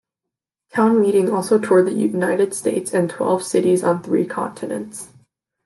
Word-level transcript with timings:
"Town 0.73 0.99
Meeting" 0.99 1.29
also 1.29 1.59
toured 1.59 1.85
the 1.85 1.93
United 1.93 2.55
States 2.55 2.91
and 2.91 3.07
twelve 3.07 3.43
cities 3.43 3.83
on 3.83 4.01
three 4.01 4.25
continents. 4.25 5.09